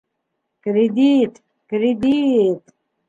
[0.63, 1.33] Кредит,
[1.69, 2.63] кредит.